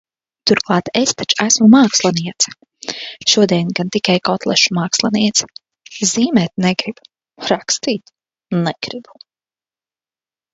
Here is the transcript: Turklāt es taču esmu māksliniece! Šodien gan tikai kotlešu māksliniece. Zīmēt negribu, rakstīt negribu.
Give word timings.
Turklāt 0.49 0.87
es 0.99 1.11
taču 1.17 1.35
esmu 1.43 1.65
māksliniece! 1.73 2.53
Šodien 3.33 3.69
gan 3.79 3.91
tikai 3.97 4.15
kotlešu 4.29 4.73
māksliniece. 4.79 5.49
Zīmēt 6.13 6.55
negribu, 6.67 7.07
rakstīt 7.51 8.11
negribu. 8.65 9.23